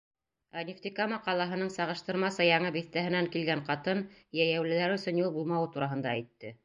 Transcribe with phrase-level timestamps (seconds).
[0.59, 4.01] Ә Нефтекама ҡалаһының сағыштырмаса яңы биҫтәһенән килгән ҡатын
[4.39, 6.57] йәйәүлеләр өсөн юл булмауы тураһында әйтте.